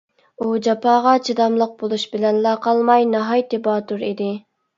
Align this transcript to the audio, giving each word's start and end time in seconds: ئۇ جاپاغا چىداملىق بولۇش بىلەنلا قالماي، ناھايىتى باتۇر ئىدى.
ئۇ 0.43 0.53
جاپاغا 0.67 1.13
چىداملىق 1.27 1.75
بولۇش 1.83 2.07
بىلەنلا 2.15 2.55
قالماي، 2.65 3.07
ناھايىتى 3.13 3.61
باتۇر 3.71 4.09
ئىدى. 4.11 4.33